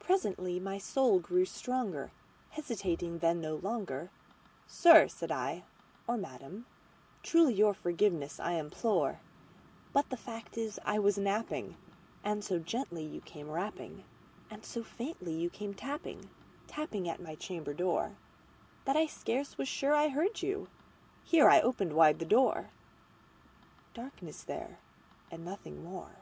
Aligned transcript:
Presently 0.00 0.58
my 0.58 0.76
soul 0.76 1.20
grew 1.20 1.44
stronger; 1.44 2.10
hesitating 2.48 3.20
then 3.20 3.40
no 3.40 3.54
longer,"Sir," 3.54 5.06
said 5.06 5.30
I, 5.30 5.62
"or 6.08 6.16
Madam, 6.16 6.66
truly 7.22 7.54
your 7.54 7.72
forgiveness 7.72 8.40
I 8.40 8.54
implore; 8.54 9.20
But 9.92 10.10
the 10.10 10.16
fact 10.16 10.58
is 10.58 10.80
I 10.84 10.98
was 10.98 11.16
napping, 11.16 11.76
and 12.24 12.42
so 12.42 12.58
gently 12.58 13.04
you 13.04 13.20
came 13.20 13.48
rapping, 13.48 14.02
And 14.50 14.64
so 14.64 14.82
faintly 14.82 15.34
you 15.34 15.48
came 15.48 15.74
tapping, 15.74 16.28
tapping 16.66 17.08
at 17.08 17.22
my 17.22 17.36
chamber 17.36 17.72
door, 17.72 18.16
That 18.84 18.96
I 18.96 19.06
scarce 19.06 19.56
was 19.56 19.68
sure 19.68 19.94
I 19.94 20.08
heard 20.08 20.42
you"—here 20.42 21.48
I 21.48 21.60
opened 21.60 21.92
wide 21.92 22.18
the 22.18 22.26
door:—Darkness 22.26 24.42
there 24.42 24.80
and 25.30 25.44
nothing 25.44 25.84
more. 25.84 26.16